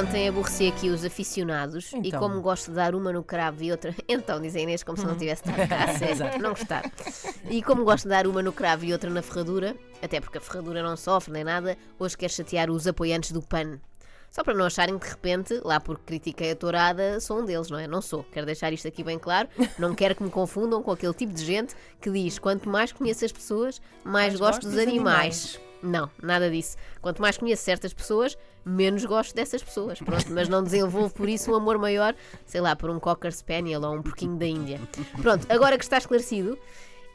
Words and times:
ontem 0.00 0.28
aborreci 0.28 0.66
aqui 0.68 0.88
os 0.88 1.04
aficionados 1.04 1.92
e 1.92 2.08
Então. 2.08 2.20
como 2.20 2.40
gosto 2.40 2.70
de 2.70 2.76
dar 2.76 2.94
uma 2.94 3.12
no 3.12 3.22
cravo 3.22 3.62
e 3.62 3.70
outra. 3.70 3.94
Então, 4.08 4.40
diz 4.40 4.56
a 4.56 4.60
Inês 4.60 4.82
como 4.82 4.96
se 4.96 5.04
não 5.04 5.16
tivesse 5.16 5.42
estado 5.46 5.68
cá, 5.68 6.38
não 6.38 6.50
gostar. 6.50 6.90
E 7.50 7.62
como 7.62 7.84
gosto 7.84 8.04
de 8.04 8.08
dar 8.10 8.26
uma 8.26 8.42
no 8.42 8.52
cravo 8.52 8.84
e 8.84 8.92
outra 8.92 9.10
na 9.10 9.20
ferradura, 9.20 9.76
até 10.02 10.18
porque 10.18 10.38
a 10.38 10.40
ferradura 10.40 10.82
não 10.82 10.96
sofre 10.96 11.32
nem 11.32 11.44
nada, 11.44 11.76
hoje 11.98 12.16
quero 12.16 12.32
chatear 12.32 12.70
os 12.70 12.86
apoiantes 12.86 13.30
do 13.32 13.42
PAN. 13.42 13.78
Só 14.30 14.42
para 14.42 14.54
não 14.54 14.64
acharem 14.64 14.98
que 14.98 15.04
de 15.04 15.10
repente, 15.10 15.60
lá 15.64 15.78
porque 15.78 16.04
critiquei 16.06 16.52
a 16.52 16.56
tourada, 16.56 17.20
sou 17.20 17.40
um 17.40 17.44
deles, 17.44 17.68
não 17.68 17.78
é? 17.78 17.86
Não 17.86 18.00
sou. 18.00 18.24
Quero 18.32 18.46
deixar 18.46 18.72
isto 18.72 18.88
aqui 18.88 19.04
bem 19.04 19.18
claro. 19.18 19.48
Não 19.78 19.94
quero 19.94 20.14
que 20.14 20.22
me 20.22 20.30
confundam 20.30 20.82
com 20.82 20.92
aquele 20.92 21.12
tipo 21.12 21.32
de 21.32 21.44
gente 21.44 21.74
que 22.00 22.10
diz 22.10 22.38
quanto 22.38 22.68
mais 22.70 22.92
conheço 22.92 23.24
as 23.24 23.32
pessoas, 23.32 23.82
mais, 24.04 24.34
gosto 24.38 24.66
dos 24.68 24.78
animais. 24.78 25.60
Não, 25.82 26.10
nada 26.22 26.50
disso. 26.50 26.76
Quanto 27.00 27.22
mais 27.22 27.36
conheço 27.36 27.62
certas 27.62 27.92
pessoas, 27.92 28.36
menos 28.64 29.04
gosto 29.04 29.34
dessas 29.34 29.62
pessoas. 29.62 29.98
Pronto, 29.98 30.26
mas 30.30 30.48
não 30.48 30.62
desenvolvo 30.62 31.12
por 31.12 31.28
isso 31.28 31.50
um 31.50 31.54
amor 31.54 31.78
maior, 31.78 32.14
sei 32.44 32.60
lá, 32.60 32.76
por 32.76 32.90
um 32.90 33.00
Cocker 33.00 33.32
Spaniel 33.32 33.82
ou 33.82 33.96
um 33.96 34.02
porquinho 34.02 34.36
da 34.36 34.46
Índia. 34.46 34.80
Pronto, 35.22 35.46
agora 35.48 35.78
que 35.78 35.84
está 35.84 35.98
esclarecido. 35.98 36.58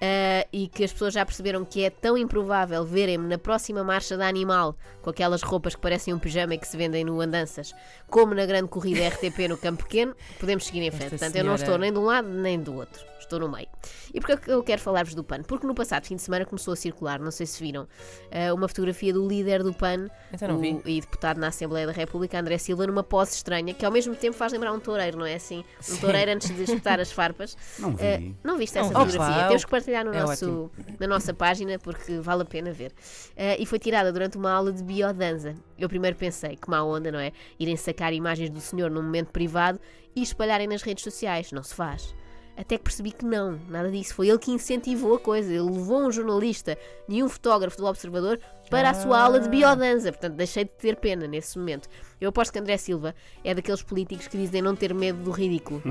Ah, 0.01 0.47
e 0.51 0.67
que 0.67 0.83
as 0.83 0.91
pessoas 0.91 1.13
já 1.13 1.25
perceberam 1.25 1.63
que 1.65 1.83
é 1.83 1.89
tão 1.89 2.17
improvável 2.17 2.83
verem-me 2.85 3.27
na 3.27 3.37
próxima 3.37 3.83
marcha 3.83 4.17
da 4.17 4.27
Animal 4.27 4.75
com 5.01 5.09
aquelas 5.09 5.41
roupas 5.41 5.75
que 5.75 5.81
parecem 5.81 6.13
um 6.13 6.19
pijama 6.19 6.55
e 6.55 6.57
que 6.57 6.67
se 6.67 6.75
vendem 6.77 7.03
no 7.03 7.19
Andanças, 7.21 7.73
como 8.09 8.33
na 8.33 8.45
grande 8.45 8.67
corrida 8.69 9.07
RTP 9.07 9.47
no 9.49 9.57
Campo 9.57 9.83
Pequeno, 9.83 10.15
podemos 10.39 10.65
seguir 10.65 10.81
em 10.81 10.91
frente. 10.91 11.05
Esta 11.13 11.17
Portanto, 11.17 11.35
eu 11.35 11.43
não 11.43 11.57
senhora- 11.57 11.63
estou 11.73 11.77
nem 11.79 11.93
de 11.93 11.99
um 11.99 12.03
lado 12.05 12.27
nem 12.27 12.59
do 12.59 12.73
outro. 12.75 13.05
Estou 13.19 13.39
no 13.39 13.49
meio. 13.49 13.67
E 14.13 14.19
porquê 14.19 14.33
é 14.33 14.37
que 14.37 14.51
eu 14.51 14.61
quero 14.61 14.79
falar-vos 14.79 15.15
do 15.15 15.23
PAN? 15.23 15.41
Porque 15.41 15.65
no 15.65 15.73
passado 15.73 16.05
fim 16.05 16.15
de 16.15 16.21
semana 16.21 16.45
começou 16.45 16.73
a 16.73 16.75
circular, 16.75 17.19
não 17.19 17.31
sei 17.31 17.47
se 17.47 17.59
viram, 17.59 17.87
ah, 18.31 18.53
uma 18.53 18.67
fotografia 18.67 19.11
do 19.11 19.27
líder 19.27 19.63
do 19.63 19.73
PAN 19.73 20.07
Então 20.31 20.59
o- 20.59 20.63
e 20.87 21.01
deputado 21.01 21.39
na 21.39 21.47
Assembleia 21.47 21.87
da 21.87 21.91
República, 21.91 22.39
André 22.39 22.59
Silva, 22.59 22.85
numa 22.85 23.01
pose 23.03 23.33
estranha, 23.33 23.73
que 23.73 23.83
ao 23.83 23.91
mesmo 23.91 24.15
tempo 24.15 24.37
faz 24.37 24.53
lembrar 24.53 24.71
um 24.73 24.79
toureiro, 24.79 25.17
não 25.17 25.25
é 25.25 25.33
assim? 25.33 25.65
Um 25.89 25.97
toureiro 25.97 26.33
antes 26.33 26.55
de 26.55 26.63
espetar 26.65 26.99
as 26.99 27.11
farpas. 27.11 27.57
Não 27.79 27.95
vi. 27.95 28.03
Ah, 28.05 28.35
não 28.43 28.57
viste 28.59 28.77
essa 28.77 28.91
Não 28.93 28.99
fotografia? 29.07 29.37
Opa, 29.37 29.47
Temos 29.47 29.63
que 29.65 29.71
partilhar 29.85 30.03
no 30.03 30.13
é 30.13 30.19
nosso, 30.19 30.71
na 30.99 31.07
nossa 31.07 31.33
página 31.33 31.77
porque 31.79 32.19
vale 32.19 32.41
a 32.41 32.45
pena 32.45 32.71
ver. 32.71 32.91
Ah, 33.37 33.55
e 33.57 33.65
foi 33.65 33.77
tirada 33.77 34.11
durante 34.11 34.37
uma 34.37 34.51
aula 34.51 34.71
de 34.71 34.83
biodanza. 34.83 35.55
Eu 35.77 35.87
primeiro 35.87 36.17
pensei, 36.17 36.55
que 36.55 36.69
má 36.69 36.83
onda, 36.83 37.11
não 37.11 37.19
é? 37.19 37.31
Irem 37.59 37.77
sacar 37.77 38.13
imagens 38.13 38.49
do 38.49 38.59
senhor 38.59 38.89
num 38.89 39.03
momento 39.03 39.31
privado 39.31 39.79
e 40.15 40.21
espalharem 40.21 40.67
nas 40.67 40.81
redes 40.81 41.03
sociais. 41.03 41.51
Não 41.51 41.63
se 41.63 41.75
faz. 41.75 42.15
Até 42.57 42.77
que 42.77 42.85
percebi 42.85 43.11
que 43.11 43.25
não, 43.25 43.59
nada 43.67 43.91
disso. 43.91 44.13
Foi 44.13 44.29
ele 44.29 44.39
que 44.39 44.51
incentivou 44.51 45.15
a 45.15 45.19
coisa. 45.19 45.51
Ele 45.51 45.69
levou 45.69 45.99
um 45.99 46.11
jornalista 46.11 46.77
e 47.07 47.21
um 47.21 47.27
fotógrafo 47.27 47.77
do 47.77 47.85
Observador 47.85 48.39
para 48.69 48.89
a 48.89 48.93
sua 48.93 49.19
aula 49.19 49.39
de 49.39 49.49
biodanza. 49.49 50.11
Portanto, 50.11 50.35
deixei 50.35 50.63
de 50.63 50.71
ter 50.71 50.95
pena 50.95 51.27
nesse 51.27 51.59
momento. 51.59 51.89
Eu 52.19 52.29
aposto 52.29 52.53
que 52.53 52.59
André 52.59 52.77
Silva 52.77 53.13
é 53.43 53.53
daqueles 53.53 53.83
políticos 53.83 54.27
que 54.27 54.37
dizem 54.37 54.61
não 54.61 54.75
ter 54.75 54.93
medo 54.93 55.21
do 55.21 55.31
ridículo. 55.31 55.83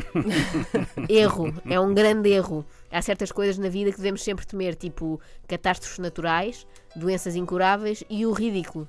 erro, 1.09 1.53
é 1.69 1.79
um 1.79 1.93
grande 1.93 2.31
erro. 2.31 2.65
Há 2.91 3.03
certas 3.03 3.31
coisas 3.31 3.59
na 3.59 3.69
vida 3.69 3.91
que 3.91 3.99
devemos 3.99 4.23
sempre 4.23 4.47
temer, 4.47 4.75
tipo 4.75 5.21
catástrofes 5.47 5.99
naturais, 5.99 6.67
doenças 6.97 7.37
incuráveis 7.37 8.03
e 8.09 8.25
o 8.25 8.33
ridículo. 8.33 8.89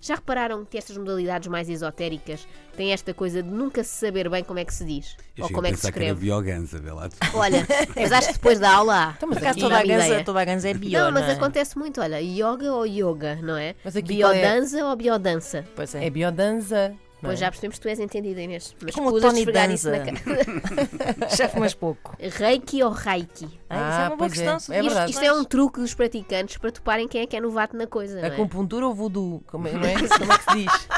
Já 0.00 0.16
repararam 0.16 0.64
que 0.64 0.76
estas 0.76 0.96
modalidades 0.96 1.48
mais 1.48 1.68
esotéricas 1.68 2.46
têm 2.76 2.92
esta 2.92 3.14
coisa 3.14 3.42
de 3.42 3.48
nunca 3.48 3.82
se 3.82 3.90
saber 3.90 4.28
bem 4.28 4.44
como 4.44 4.58
é 4.58 4.64
que 4.64 4.74
se 4.74 4.84
diz? 4.84 5.16
Eu 5.36 5.44
ou 5.44 5.50
como 5.50 5.66
a 5.66 5.70
é 5.70 5.72
que 5.72 5.76
se 5.78 5.82
pensar 5.82 5.92
que 5.92 5.98
escreve? 6.00 6.20
bioganza, 6.20 6.78
vê 6.78 6.90
lá. 6.92 7.08
Olha, 7.34 7.66
mas 7.96 8.12
acho 8.12 8.28
que 8.28 8.34
depois 8.34 8.58
da 8.58 8.70
aula 8.74 9.08
há. 9.08 9.14
Então, 9.16 9.28
mas 9.28 9.38
Por 9.38 9.44
acaso 9.44 9.58
aqui- 9.58 9.60
toda 9.60 9.76
a 9.76 9.80
Toda 9.82 9.94
a 9.94 9.98
ganza, 10.08 10.24
toda 10.24 10.40
a 10.40 10.44
ganza 10.44 10.68
é 10.68 10.74
bio, 10.74 10.98
Não, 11.00 11.12
mas 11.12 11.28
é? 11.28 11.32
acontece 11.32 11.78
muito, 11.78 12.00
olha, 12.00 12.20
yoga 12.20 12.72
ou 12.72 12.86
yoga, 12.86 13.36
não 13.36 13.56
é? 13.56 13.74
Mas 13.84 13.96
aqui 13.96 14.18
qual 14.18 14.32
é- 14.32 14.40
Biodanza 14.42 14.84
ou 14.86 14.96
biodança? 14.96 15.64
Pois 15.74 15.94
é. 15.94 16.06
É 16.06 16.10
biodanza. 16.10 16.94
Pois 17.24 17.40
é? 17.40 17.44
já 17.44 17.50
percebemos 17.50 17.76
que 17.76 17.82
tu 17.82 17.88
és 17.88 18.00
entendida, 18.00 18.40
Inês. 18.40 18.74
Mas 18.82 18.94
como 18.94 19.08
o 19.08 19.20
Tony 19.20 19.38
esfregar 19.40 19.70
isso 19.70 19.90
na 19.90 19.98
Danza. 19.98 20.12
cara. 20.12 21.30
Chefe, 21.36 21.58
mas 21.58 21.74
pouco. 21.74 22.16
Reiki 22.20 22.82
ou 22.82 22.90
Reiki? 22.90 23.48
Ah, 23.68 23.76
isso 23.90 23.98
é 23.98 24.02
uma 24.02 24.08
boa 24.08 24.18
pois 24.18 24.32
é. 24.32 24.34
questão. 24.34 24.56
É 24.56 24.58
Sofia. 24.60 24.82
verdade. 24.82 25.10
Isto 25.12 25.24
é 25.24 25.32
um 25.32 25.44
truque 25.44 25.80
dos 25.80 25.94
praticantes 25.94 26.56
para 26.58 26.70
toparem 26.70 27.08
quem 27.08 27.22
é 27.22 27.26
que 27.26 27.36
é 27.36 27.40
novato 27.40 27.76
na 27.76 27.86
coisa, 27.86 28.16
não 28.16 28.24
é? 28.24 28.28
Acupuntura 28.28 28.86
ou 28.86 28.94
voodoo? 28.94 29.42
Como 29.46 29.66
é, 29.68 29.72
não 29.72 29.84
é? 29.84 29.94
Como 29.94 30.32
é 30.32 30.38
que 30.38 30.44
se 30.44 30.56
diz? 30.56 30.88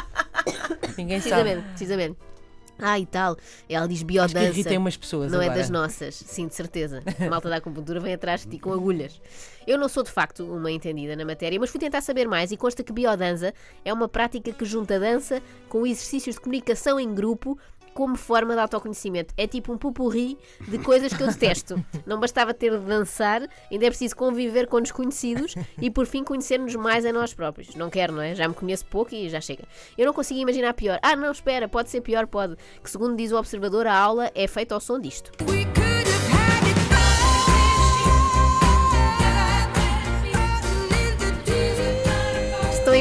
Ninguém 0.97 1.21
sabe. 1.21 1.43
Precisamente, 1.43 1.69
precisamente. 1.69 2.17
Ah, 2.79 2.99
e 2.99 3.07
tal. 3.07 3.37
Ela 3.69 3.87
diz 3.87 3.99
Acho 3.99 4.05
que 4.07 4.13
biodança. 4.13 4.79
umas 4.79 4.97
pessoas 4.97 5.33
Não 5.33 5.41
é 5.41 5.47
agora. 5.47 5.61
das 5.61 5.71
nossas, 5.71 6.15
sim, 6.15 6.47
de 6.47 6.55
certeza. 6.55 7.03
A 7.19 7.31
malta 7.31 7.49
da 7.49 7.57
acupuntura 7.57 8.01
vem 8.01 8.15
atrás 8.15 8.43
de 8.43 8.49
ti 8.51 8.59
com 8.59 8.73
agulhas. 8.73 9.21
Eu 9.67 9.79
não 9.79 9.89
sou 9.89 10.03
de 10.03 10.11
facto 10.11 10.45
uma 10.45 10.71
entendida 10.71 11.17
na 11.17 11.25
matéria, 11.25 11.59
mas 11.59 11.71
fui 11.71 11.81
tentar 11.81 12.01
saber 12.01 12.29
mais 12.29 12.53
e 12.53 12.57
consta 12.57 12.85
que 12.85 12.93
biodança 12.93 13.53
é 13.85 13.93
uma 13.93 14.09
prática 14.09 14.53
que 14.53 14.65
junta 14.65 15.01
dança 15.01 15.43
com 15.69 15.87
exercícios 15.87 16.37
de 16.37 16.41
comunicação 16.41 17.01
em 17.01 17.13
grupo 17.15 17.59
como 17.97 18.15
forma 18.15 18.53
de 18.53 18.61
autoconhecimento. 18.61 19.33
É 19.39 19.47
tipo 19.47 19.73
um 19.73 19.79
pupurri 19.79 20.37
de 20.69 20.79
coisas 20.79 21.15
que 21.15 21.23
eu 21.23 21.29
detesto. 21.29 21.83
Não 22.05 22.21
bastava 22.21 22.53
ter 22.53 22.79
de 22.79 22.85
dançar, 22.85 23.49
ainda 23.73 23.87
é 23.87 23.89
preciso 23.89 24.15
conviver 24.15 24.67
com 24.67 24.83
desconhecidos 24.83 25.55
e 25.81 25.91
por 25.91 26.05
fim 26.05 26.23
conhecer-nos 26.23 26.77
mais 26.77 27.07
a 27.07 27.13
nós 27.13 27.33
próprios. 27.33 27.75
Não 27.75 27.89
quero, 27.89 28.13
não 28.13 28.21
é? 28.21 28.35
Já 28.35 28.47
me 28.47 28.55
conheço 28.55 28.85
pouco 28.85 29.15
e 29.15 29.31
já 29.31 29.41
chega. 29.41 29.65
Eu 29.97 30.05
não 30.05 30.13
consigo 30.13 30.39
imaginar 30.39 30.75
pior. 30.75 30.99
Ah, 31.03 31.17
não, 31.17 31.33
espera, 31.33 31.67
pode 31.67 31.89
ser 31.89 32.03
pior, 32.03 32.27
pode. 32.27 32.55
Que 32.85 32.91
segundo 32.91 33.17
diz 33.17 33.33
o 33.33 33.39
observador, 33.39 33.87
a 33.87 33.97
aula 33.97 34.31
é 34.35 34.47
feita 34.47 34.75
ao 34.75 34.81
som 34.81 35.01
disto. 35.01 35.33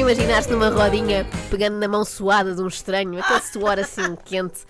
Imaginar-se 0.06 0.48
numa 0.52 0.68
rodinha 0.68 1.26
pegando 1.50 1.78
na 1.78 1.88
mão 1.88 2.04
suada 2.04 2.54
de 2.54 2.62
um 2.62 2.68
estranho, 2.68 3.18
aquele 3.18 3.40
suor 3.40 3.76
assim 3.76 4.16
quente, 4.24 4.60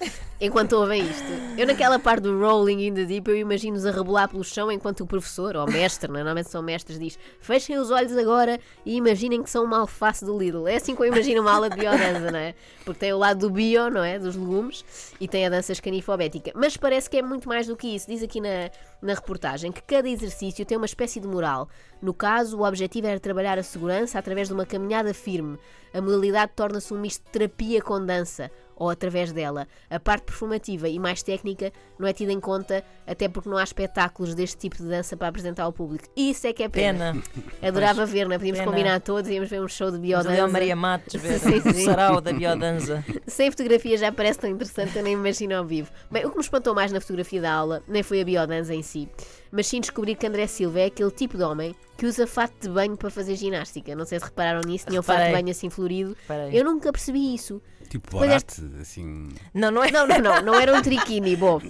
enquanto 0.41 0.75
ouvem 0.75 1.03
isto. 1.03 1.27
Eu, 1.57 1.67
naquela 1.67 1.99
parte 1.99 2.23
do 2.23 2.39
Rolling 2.39 2.87
in 2.87 2.95
the 2.95 3.05
Deep, 3.05 3.31
eu 3.31 3.37
imagino-os 3.37 3.87
a 3.87 3.91
rebolar 3.91 4.29
pelo 4.29 4.45
chão 4.45 4.71
enquanto 4.71 5.01
o 5.01 5.07
professor, 5.07 5.57
ou 5.57 5.67
mestre, 5.67 6.11
é? 6.11 6.13
normalmente 6.13 6.51
são 6.51 6.63
mestres, 6.63 6.99
diz: 6.99 7.19
fechem 7.41 7.79
os 7.79 7.91
olhos 7.91 8.17
agora 8.17 8.61
e 8.85 8.97
imaginem 8.97 9.43
que 9.43 9.51
são 9.51 9.65
uma 9.65 9.81
alface 9.81 10.25
do 10.25 10.37
Lidl. 10.39 10.69
É 10.69 10.77
assim 10.77 10.95
que 10.95 11.03
eu 11.03 11.07
imagino 11.07 11.41
uma 11.41 11.53
aula 11.53 11.71
de 11.71 11.77
biodança, 11.77 12.31
não 12.31 12.39
é? 12.39 12.55
Porque 12.85 13.01
tem 13.01 13.13
o 13.13 13.19
lado 13.19 13.41
do 13.41 13.51
bio, 13.51 13.91
não 13.91 14.05
é? 14.05 14.19
Dos 14.19 14.37
legumes, 14.37 14.85
e 15.21 15.27
tem 15.27 15.47
a 15.47 15.51
dança 15.51 15.73
escanifobética. 15.73 16.53
Mas 16.55 16.77
parece 16.77 17.09
que 17.09 17.17
é 17.17 17.23
muito 17.23 17.49
mais 17.49 17.67
do 17.67 17.77
que 17.77 17.95
isso. 17.95 18.09
Diz 18.09 18.23
aqui 18.23 18.41
na, 18.41 18.71
na 19.01 19.15
reportagem 19.15 19.73
que 19.73 19.83
cada 19.83 20.09
exercício 20.09 20.65
tem 20.65 20.77
uma 20.77 20.87
espécie 20.87 21.21
de 21.21 21.27
moral. 21.27 21.69
No 22.01 22.13
caso, 22.13 22.59
o 22.59 22.67
objetivo 22.67 23.07
era 23.07 23.19
trabalhar 23.19 23.59
a 23.59 23.63
segurança 23.63 24.19
através 24.19 24.49
de 24.49 24.55
uma 24.55 24.67
caminhada 24.67 25.15
firme. 25.15 25.59
A 25.95 26.01
modalidade 26.01 26.53
torna-se 26.55 26.93
um 26.93 26.99
misto 26.99 27.25
de 27.25 27.31
terapia 27.31 27.81
com 27.81 28.05
dança, 28.05 28.51
ou 28.77 28.91
através 28.91 29.33
dela. 29.33 29.67
A 29.91 29.99
parte 29.99 30.25
performativa 30.25 30.89
e 30.89 30.99
mais 30.99 31.23
técnica 31.23 31.73
não 31.99 32.07
é 32.07 32.13
tida 32.13 32.31
em 32.31 32.39
conta, 32.39 32.85
até 33.07 33.29
porque 33.29 33.49
não 33.49 33.57
há 33.57 33.65
espetáculos 33.65 34.35
deste 34.35 34.59
tipo 34.59 34.77
de 34.77 34.85
dança 34.85 35.17
para 35.17 35.29
apresentar 35.29 35.65
ao 35.65 35.73
público. 35.73 36.05
Isso 36.15 36.47
é 36.47 36.53
que 36.53 36.63
é 36.63 36.69
pena. 36.69 37.13
Pena. 37.13 37.23
Adorava 37.63 38.05
ver, 38.05 38.27
não 38.27 38.35
é? 38.35 38.39
Podíamos 38.39 38.61
Pena. 38.61 38.71
combinar 38.71 39.01
todos, 39.01 39.31
íamos 39.31 39.49
ver 39.49 39.61
um 39.63 39.69
show 39.69 39.91
de 39.91 39.99
Mas 39.99 40.03
ali 40.05 40.11
é 40.11 40.13
biodança. 40.21 40.47
o 40.47 40.53
Maria 40.53 40.77
Matos 40.77 41.15
ver 41.21 41.39
Sim, 41.41 41.59
o 41.59 41.73
sim. 41.73 41.85
sarau 41.85 42.21
da 42.21 42.33
biodanza. 42.33 43.05
Sem 43.27 43.51
fotografia 43.51 43.97
já 43.97 44.13
parece 44.13 44.39
tão 44.39 44.51
interessante, 44.51 44.97
eu 44.97 45.03
nem 45.03 45.15
imagino 45.15 45.57
ao 45.57 45.65
vivo. 45.65 45.91
Bem, 46.11 46.25
o 46.27 46.31
que 46.31 46.37
me 46.37 46.43
espantou 46.43 46.75
mais 46.75 46.93
na 46.93 47.01
fotografia 47.01 47.41
da 47.41 47.53
aula 47.53 47.83
nem 47.89 48.03
foi 48.03 48.21
a 48.21 48.25
biodança 48.25 48.75
em 48.75 48.83
si, 48.83 49.09
mas 49.51 49.67
sim 49.67 49.81
descobrir 49.81 50.15
que 50.17 50.27
André 50.27 50.47
Silva 50.47 50.81
é 50.81 50.85
aquele 50.87 51.11
tipo 51.11 51.37
de 51.37 51.43
homem 51.43 51.75
que 51.97 52.05
usa 52.07 52.27
fato 52.27 52.55
de 52.61 52.69
banho 52.69 52.97
para 52.97 53.11
fazer 53.11 53.37
ginástica. 53.37 53.95
Não 53.95 54.05
sei 54.05 54.19
se 54.19 54.25
repararam 54.27 54.61
nisso, 54.67 54.87
tinha 54.87 55.01
um 55.01 55.03
fato 55.03 55.25
de 55.25 55.33
banho 55.33 55.51
assim 55.51 55.71
florido. 55.71 56.17
Reparei. 56.23 56.59
Eu 56.61 56.65
nunca 56.65 56.93
percebi 56.93 57.35
isso. 57.35 57.61
Tipo 57.89 58.11
Borat, 58.11 58.59
assim. 58.81 59.29
Não, 59.55 59.71
não 59.71 59.83
é. 59.83 59.91
Não, 59.93 60.07
não, 60.07 60.19
não, 60.19 60.43
não 60.43 60.55
era 60.55 60.77
um 60.77 60.83
triquini. 60.83 61.37
Bom, 61.37 61.61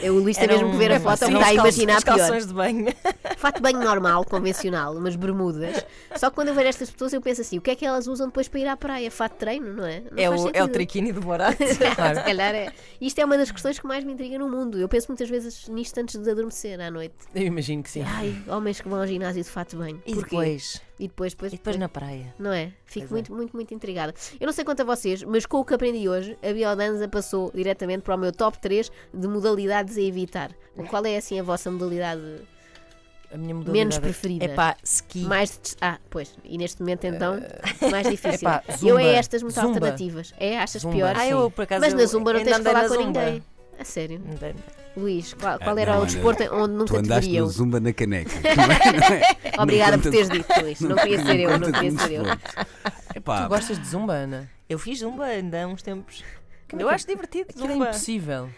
eu, 0.00 0.14
o 0.14 0.20
Luís 0.20 0.36
tem 0.36 0.46
mesmo 0.46 0.70
que 0.70 0.76
ver 0.76 0.92
a 0.92 1.00
foto, 1.00 1.26
me 1.28 1.34
está 1.34 1.48
a 1.48 1.54
imaginar 1.54 1.98
os 1.98 2.04
pior. 2.04 2.16
calções 2.16 2.46
de 2.46 2.54
banho. 2.54 2.86
Fato 3.36 3.56
de 3.56 3.62
banho 3.62 3.80
normal, 3.80 4.24
convencional, 4.24 4.94
umas 4.96 5.16
bermudas. 5.16 5.84
Só 6.14 6.30
que 6.30 6.36
quando 6.36 6.48
eu 6.48 6.54
vejo 6.54 6.68
estas 6.68 6.88
pessoas 6.90 7.12
eu 7.12 7.20
penso 7.20 7.40
assim, 7.40 7.58
o 7.58 7.60
que 7.60 7.72
é 7.72 7.74
que 7.74 7.84
elas 7.84 8.06
usam 8.06 8.28
depois 8.28 8.46
para 8.48 8.60
ir 8.60 8.68
à 8.68 8.76
praia? 8.76 9.10
Fato 9.10 9.32
de 9.32 9.38
treino, 9.38 9.74
não 9.74 9.84
é? 9.84 10.00
Não 10.10 10.16
É 10.16 10.30
o, 10.30 10.50
é 10.54 10.62
o 10.62 10.68
triquini 10.68 11.12
do 11.12 11.20
Borat. 11.20 11.56
Se 11.58 11.78
calhar 11.78 12.54
é. 12.54 12.72
Isto 13.00 13.18
é 13.20 13.24
uma 13.24 13.36
das 13.36 13.50
questões 13.50 13.76
que 13.78 13.86
mais 13.86 14.04
me 14.04 14.12
intriga 14.12 14.38
no 14.38 14.48
mundo. 14.48 14.78
Eu 14.78 14.88
penso 14.88 15.08
muitas 15.08 15.28
vezes 15.28 15.68
nisto 15.68 15.98
antes 15.98 16.16
de 16.16 16.30
adormecer 16.30 16.80
à 16.80 16.90
noite. 16.92 17.15
Eu 17.34 17.42
imagino 17.42 17.82
que 17.82 17.90
sim. 17.90 18.02
Ai, 18.02 18.34
homens 18.48 18.80
que 18.80 18.88
vão 18.88 18.98
ao 19.00 19.06
ginásio 19.06 19.42
de 19.42 19.48
fato 19.50 19.76
bem. 19.76 20.00
E 20.06 20.14
Porquê? 20.14 20.30
depois? 20.30 20.80
E 20.98 21.06
depois, 21.08 21.32
depois, 21.34 21.52
E 21.52 21.56
depois 21.56 21.76
na 21.76 21.88
praia. 21.88 22.34
Não 22.38 22.50
é? 22.52 22.72
Fico 22.86 23.08
Pois 23.08 23.10
é. 23.10 23.12
muito, 23.14 23.34
muito, 23.34 23.52
muito 23.56 23.74
intrigada. 23.74 24.14
Eu 24.40 24.46
não 24.46 24.52
sei 24.54 24.64
quanto 24.64 24.80
a 24.80 24.84
vocês, 24.84 25.22
mas 25.22 25.44
com 25.44 25.58
o 25.58 25.64
que 25.64 25.74
aprendi 25.74 26.08
hoje, 26.08 26.36
a 26.42 26.52
biodança 26.52 27.06
passou 27.08 27.50
diretamente 27.54 28.02
para 28.02 28.14
o 28.14 28.18
meu 28.18 28.32
top 28.32 28.58
3 28.58 28.90
de 29.12 29.28
modalidades 29.28 29.96
a 29.98 30.00
evitar. 30.00 30.50
Qual 30.88 31.04
é 31.04 31.16
assim 31.18 31.38
a 31.38 31.42
vossa 31.42 31.70
modalidade 31.70 32.22
A 33.30 33.36
minha 33.36 33.54
modalidade 33.54 33.72
menos 33.78 33.96
é- 33.96 34.00
preferida? 34.00 34.44
É 34.46 34.48
pá, 34.48 34.76
ski. 34.82 35.20
Mais 35.20 35.50
de- 35.62 35.76
Ah, 35.80 35.98
pois, 36.08 36.34
e 36.44 36.56
neste 36.56 36.80
momento 36.80 37.04
então, 37.04 37.38
mais 37.90 38.08
difícil. 38.08 38.48
epá, 38.48 38.62
eu 38.82 38.98
é 38.98 39.14
estas 39.14 39.42
muito 39.42 39.54
zumba. 39.56 39.68
alternativas. 39.68 40.32
É, 40.38 40.58
achas 40.58 40.80
Zumba. 40.80 40.94
pior? 40.96 41.14
Ah, 41.16 41.28
eu 41.28 41.50
por 41.50 41.62
acaso. 41.64 41.80
Mas 41.82 41.92
na 41.92 42.00
eu 42.02 42.06
zumba 42.06 42.32
não 42.32 42.42
tens 42.44 42.56
de 42.56 42.62
falar 42.62 42.88
com 42.88 42.94
zumba. 42.94 43.04
ninguém. 43.24 43.42
A 43.78 43.84
sério. 43.84 44.20
Luís, 44.96 45.34
qual, 45.34 45.58
qual 45.58 45.76
Ah, 45.76 45.80
era 45.80 45.94
não, 45.96 46.02
o 46.02 46.06
desporto 46.06 46.42
onde 46.54 46.72
Tu 46.72 46.78
nunca 46.78 46.92
te 46.94 46.96
andaste 46.98 47.26
veriam? 47.26 47.46
no 47.46 47.52
Zumba 47.52 47.80
na 47.80 47.92
caneca. 47.92 48.30
Não 48.56 49.16
é? 49.16 49.62
Obrigada 49.62 49.96
Não 49.96 50.02
por 50.02 50.10
teres 50.10 50.28
dito, 50.30 50.60
Luís. 50.60 50.80
Não 50.80 50.96
queria 50.96 51.24
ser 51.24 51.40
eu, 51.40 51.58
não 51.58 51.72
queria 51.72 51.90
como 51.92 52.00
ser 52.00 52.12
eu. 52.14 52.24
Epá, 53.14 53.42
Tu 53.42 53.48
gostas 53.48 53.78
de 53.78 53.86
zumba, 53.86 54.14
Ana? 54.14 54.50
Eu 54.68 54.78
fiz 54.78 55.00
zumba 55.00 55.24
ainda 55.24 55.62
há 55.64 55.66
uns 55.66 55.82
tempos. 55.82 56.24
Eu 56.78 56.88
acho 56.88 57.06
divertido. 57.06 57.50
Aquilo 57.50 57.66
é 57.66 57.72
zumba. 57.72 57.84
impossível. 57.88 58.48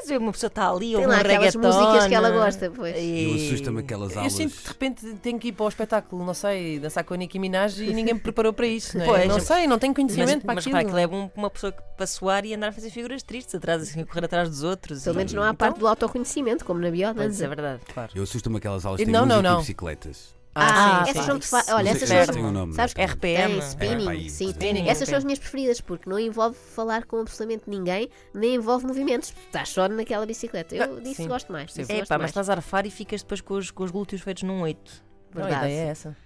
Vezes 0.00 0.16
uma 0.18 0.32
pessoa 0.32 0.48
está 0.48 0.68
ali, 0.70 0.86
Tem 0.86 0.96
ouve 0.96 1.06
lá 1.06 1.16
um 1.16 1.20
aquelas 1.20 1.54
músicas 1.54 2.06
que 2.08 2.14
ela 2.14 2.30
gosta, 2.30 2.70
pois. 2.74 2.96
E... 2.96 3.24
Eu 3.24 3.34
assusta-me 3.34 3.80
aquelas 3.80 4.12
Eu 4.12 4.18
aulas. 4.18 4.32
sinto 4.32 4.56
que 4.56 4.62
de 4.62 4.68
repente 4.68 5.14
tenho 5.22 5.38
que 5.38 5.48
ir 5.48 5.52
para 5.52 5.64
o 5.64 5.68
espetáculo, 5.68 6.24
não 6.24 6.34
sei, 6.34 6.78
dançar 6.80 7.04
com 7.04 7.14
a 7.14 7.16
Nicki 7.16 7.38
Minaj 7.38 7.78
e 7.80 7.92
ninguém 7.94 8.14
me 8.14 8.20
preparou 8.20 8.52
para 8.52 8.66
isso. 8.66 8.96
Não, 8.98 9.04
é? 9.04 9.08
Pois, 9.08 9.28
não 9.28 9.38
sei, 9.40 9.66
não 9.66 9.78
tenho 9.78 9.92
Mas, 9.96 10.02
conhecimento 10.12 10.44
para 10.44 10.54
mas 10.54 10.64
aquilo. 10.64 10.76
repara 10.76 10.88
que 10.90 10.94
leva 10.96 11.14
um- 11.14 11.30
uma 11.36 11.50
pessoa 11.50 11.70
que- 11.72 11.82
para 11.96 12.06
suar 12.06 12.44
e 12.44 12.54
andar 12.54 12.68
a 12.68 12.72
fazer 12.72 12.90
figuras 12.90 13.22
tristes 13.22 13.54
atrás, 13.54 13.82
assim, 13.82 14.00
a 14.00 14.06
correr 14.06 14.24
atrás 14.24 14.48
dos 14.48 14.62
outros. 14.64 15.04
Pelo 15.04 15.14
e- 15.14 15.18
menos 15.18 15.32
não 15.34 15.42
há 15.42 15.46
então, 15.50 15.56
parte 15.56 15.78
do 15.78 15.86
autoconhecimento, 15.86 16.64
como 16.64 16.80
na 16.80 16.88
Pois, 16.88 16.98
é 17.00 17.04
biodança. 17.12 17.48
verdade. 17.48 17.80
Claro. 17.92 18.10
Eu 18.14 18.22
assusto-me 18.24 18.56
aquelas 18.56 18.84
aulas 18.84 19.00
E 19.00 19.04
que 19.04 19.10
têm 19.12 19.20
não, 19.20 19.26
não, 19.26 19.40
não. 19.42 19.58
bicicletas. 19.60 20.34
Ah, 20.54 21.02
sim, 21.04 21.10
essas 21.10 21.22
sim. 21.22 21.28
são 21.30 21.38
de 21.38 21.46
fa- 21.46 21.64
Olha, 21.70 21.84
Não 21.84 21.90
essas 21.96 22.08
se 22.08 22.24
são. 22.26 22.34
têm 22.34 22.44
um 22.44 22.50
nome, 22.52 22.74
mas- 22.76 22.92
RPM. 22.94 23.48
Tem 23.52 23.56
É, 23.56 23.58
spinning, 23.68 24.04
pá, 24.04 24.14
isso. 24.14 24.36
sim. 24.36 24.48
Spinning, 24.50 24.88
Essas 24.88 25.08
são 25.08 25.16
as 25.18 25.24
minhas 25.24 25.38
preferidas, 25.38 25.80
porque 25.80 26.10
não 26.10 26.18
envolve 26.18 26.56
falar 26.74 27.04
com 27.06 27.20
absolutamente 27.20 27.64
ninguém, 27.66 28.10
nem 28.34 28.56
envolve 28.56 28.86
movimentos. 28.86 29.32
Estás 29.46 29.70
só 29.70 29.88
naquela 29.88 30.26
bicicleta. 30.26 30.74
Eu 30.76 30.96
Ah, 30.98 31.00
disso 31.00 31.14
sim, 31.22 31.28
gosto 31.28 31.50
mais. 31.50 31.72
disso 31.72 31.90
É 31.90 31.96
gosto 31.98 32.08
pá, 32.08 32.18
mas 32.18 32.30
estás 32.30 32.50
a 32.50 32.52
arfar 32.54 32.84
e 32.86 32.90
ficas 32.90 33.22
depois 33.22 33.40
com 33.40 33.54
os, 33.54 33.70
com 33.70 33.82
os 33.84 33.90
glúteos 33.90 34.20
feitos 34.20 34.42
num 34.42 34.60
8. 34.60 35.02
Não, 35.34 35.42
a 35.42 35.46
Verdade. 35.46 35.66
ideia 35.72 35.86
é 35.86 35.88
essa. 35.88 36.16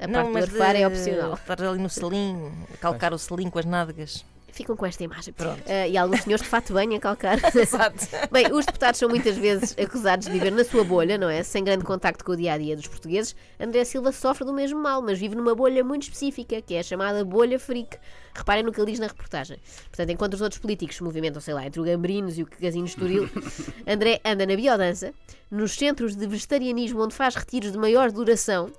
A 0.00 0.08
parte 0.08 0.30
do 0.32 0.36
arfar 0.38 0.76
é 0.76 0.86
opcional. 0.86 1.34
Estar 1.34 1.62
ali 1.62 1.78
no 1.80 1.88
selim, 1.88 2.52
calcar 2.80 3.14
o 3.14 3.18
selim 3.18 3.48
com 3.48 3.58
as 3.60 3.64
nádegas. 3.64 4.24
Ficam 4.56 4.74
com 4.74 4.86
esta 4.86 5.04
imagem. 5.04 5.34
Pronto. 5.34 5.62
Ah, 5.66 5.86
e 5.86 5.98
alguns 5.98 6.22
senhores 6.22 6.42
de 6.42 6.48
fato 6.48 6.72
bem 6.72 6.96
a 6.96 6.98
calcar. 6.98 7.38
Exato. 7.54 8.08
Bem, 8.32 8.50
os 8.50 8.64
deputados 8.64 8.98
são 8.98 9.06
muitas 9.06 9.36
vezes 9.36 9.76
acusados 9.78 10.26
de 10.26 10.32
viver 10.32 10.50
na 10.50 10.64
sua 10.64 10.82
bolha, 10.82 11.18
não 11.18 11.28
é? 11.28 11.42
Sem 11.42 11.62
grande 11.62 11.84
contacto 11.84 12.24
com 12.24 12.32
o 12.32 12.36
dia 12.36 12.54
a 12.54 12.58
dia 12.58 12.74
dos 12.74 12.86
portugueses. 12.86 13.36
André 13.60 13.84
Silva 13.84 14.12
sofre 14.12 14.46
do 14.46 14.54
mesmo 14.54 14.82
mal, 14.82 15.02
mas 15.02 15.18
vive 15.18 15.34
numa 15.34 15.54
bolha 15.54 15.84
muito 15.84 16.04
específica, 16.04 16.62
que 16.62 16.74
é 16.74 16.80
a 16.80 16.82
chamada 16.82 17.22
bolha 17.22 17.58
freak. 17.60 17.98
Reparem 18.34 18.62
no 18.62 18.72
que 18.72 18.80
ele 18.80 18.92
diz 18.92 18.98
na 18.98 19.08
reportagem. 19.08 19.58
Portanto, 19.90 20.10
enquanto 20.10 20.32
os 20.32 20.40
outros 20.40 20.58
políticos 20.58 20.96
se 20.96 21.04
movimentam, 21.04 21.40
sei 21.42 21.52
lá, 21.52 21.66
entre 21.66 21.78
o 21.78 21.84
Gambrinos 21.84 22.38
e 22.38 22.42
o 22.42 22.46
Casinho 22.46 22.86
Estoril, 22.86 23.28
André 23.86 24.22
anda 24.24 24.46
na 24.46 24.56
biodança, 24.56 25.12
nos 25.50 25.72
centros 25.72 26.16
de 26.16 26.26
vegetarianismo 26.26 27.02
onde 27.02 27.14
faz 27.14 27.34
retiros 27.34 27.72
de 27.72 27.78
maior 27.78 28.10
duração. 28.10 28.70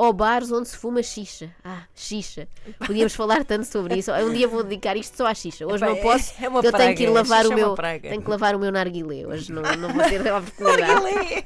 Ou 0.00 0.14
bares 0.14 0.50
onde 0.50 0.66
se 0.66 0.78
fuma 0.78 1.02
xixa. 1.02 1.50
Ah, 1.62 1.82
xixa. 1.94 2.48
Podíamos 2.86 3.14
falar 3.14 3.44
tanto 3.44 3.66
sobre 3.66 3.96
isso. 3.98 4.10
Um 4.10 4.32
dia 4.32 4.48
vou 4.48 4.62
dedicar 4.62 4.96
isto 4.96 5.14
só 5.14 5.26
à 5.26 5.34
xixa. 5.34 5.66
Hoje 5.66 5.76
Epá, 5.76 5.88
não 5.88 5.96
é- 5.98 6.00
posso, 6.00 6.32
é 6.40 6.48
uma 6.48 6.62
porque 6.62 6.74
eu 6.74 6.80
tenho 6.80 6.96
que 6.96 7.02
ir 7.02 7.10
lavar 7.10 7.46
o 7.46 7.52
é 7.52 7.54
meu. 7.54 7.74
praga. 7.74 8.08
Tenho 8.08 8.22
que 8.22 8.30
lavar 8.30 8.56
o 8.56 8.58
meu 8.58 8.72
narguilé. 8.72 9.26
Hoje 9.26 9.52
não, 9.52 9.60
não 9.60 9.92
vou 9.92 10.02
ter 10.02 10.24
a 10.26 10.38
oportunidade. 10.38 11.44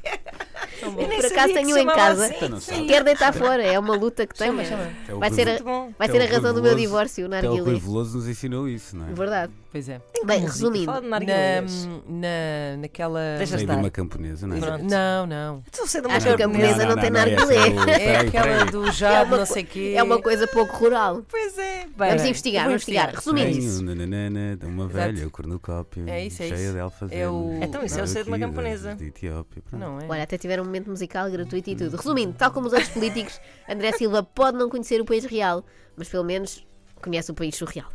Por 0.81 1.27
acaso 1.27 1.53
tenho 1.53 1.75
um 1.75 1.79
em 1.79 1.87
casa. 1.87 2.33
Então 2.33 2.49
não 2.49 2.61
sabe. 2.61 2.87
Quero 2.87 3.05
deitar 3.05 3.35
fora. 3.35 3.61
É 3.61 3.77
uma 3.77 3.97
luta 3.97 4.25
que 4.25 4.37
tenho. 4.37 4.53
É 4.61 5.15
Vai 5.19 5.33
ser 5.33 5.49
a, 5.49 5.59
vai 5.99 6.09
é 6.09 6.11
ser 6.13 6.23
a 6.23 6.27
razão 6.27 6.55
do 6.55 6.63
meu 6.63 6.77
divórcio, 6.77 7.25
o 7.25 7.35
Até 7.35 7.51
o 7.51 7.57
narguilé. 7.57 7.77
Veloso 7.81 8.19
nos 8.19 8.29
ensinou 8.29 8.69
isso, 8.69 8.97
não 8.97 9.09
é? 9.09 9.13
Verdade. 9.13 9.53
Pois 9.75 9.89
é. 9.89 10.01
Bem, 10.25 10.43
Música, 10.43 10.53
resumindo, 10.53 10.85
fala 10.85 11.01
de 11.01 11.09
Na, 11.09 11.19
narguilés. 11.19 11.89
na, 12.09 12.77
naquela. 12.79 13.19
Deixa 13.39 13.57
Meio 13.57 13.67
de 13.67 13.73
estar. 13.73 13.77
uma 13.83 13.91
camponesa, 13.91 14.47
não 14.47 14.57
é? 14.57 14.61
Pronto. 14.61 14.85
Não, 14.85 15.27
não. 15.27 15.63
Estou 15.67 15.85
de 16.01 16.07
uma 16.07 16.17
Acho 16.17 16.27
que 16.29 16.33
a 16.33 16.39
camponesa. 16.39 16.69
camponesa 16.79 16.87
não 16.95 17.03
tem 17.03 17.11
narguilé. 17.11 17.43
essa 17.43 17.55
é 17.55 17.71
o- 17.75 17.91
É 17.91 18.17
aquela 18.19 18.65
do 18.67 18.93
jado, 18.93 19.27
uma 19.27 19.39
não 19.39 19.47
co- 19.47 19.53
sei 19.53 19.65
quê. 19.65 19.95
é 19.97 20.03
uma 20.05 20.23
coisa 20.23 20.47
pouco 20.47 20.77
rural. 20.77 21.25
Pois 21.29 21.59
é. 21.59 21.87
Bem, 21.87 21.91
Vamos 21.97 22.23
bem, 22.23 22.31
investigar, 22.31 22.63
vou 22.63 22.71
vamos 22.71 22.83
investigar. 22.89 23.15
Resumindo 23.17 23.47
Tenho 23.49 23.59
isso. 23.59 23.83
nananana 23.83 24.57
de 24.57 24.65
uma 24.67 24.85
Exato. 24.85 24.95
velha, 24.95 25.27
o 25.27 25.31
cornucópio, 25.33 26.09
É 26.09 26.25
isso, 26.25 26.43
é 26.45 26.47
cheia 26.47 26.61
isso. 26.67 26.73
de 26.73 26.79
alfazemas. 26.79 27.25
É 27.25 27.29
o- 27.29 27.59
Então 27.61 27.85
isso 27.85 27.99
é 27.99 28.03
o 28.05 28.07
ser 28.07 28.23
de 28.23 28.29
uma 28.31 28.39
camponesa. 28.39 28.95
De 28.95 29.07
Etiópia, 29.07 29.61
pronto. 29.69 29.81
Não 29.81 29.99
é? 29.99 30.07
Olha, 30.09 30.23
até 30.23 30.39
tiveram 30.39 30.63
um 30.63 30.67
momento 30.67 30.89
musical 30.89 31.29
gratuito 31.29 31.69
e 31.69 31.75
tudo. 31.75 31.97
Resumindo, 31.97 32.33
tal 32.35 32.53
como 32.53 32.69
os 32.69 32.73
outros 32.73 32.91
políticos, 32.93 33.41
André 33.69 33.91
Silva 33.91 34.23
pode 34.23 34.57
não 34.57 34.69
conhecer 34.71 35.01
o 35.01 35.05
país 35.05 35.25
real, 35.25 35.65
mas 35.97 36.09
pelo 36.09 36.23
menos 36.23 36.65
conhece 37.03 37.33
o 37.33 37.35
país 37.35 37.57
surreal. 37.57 37.91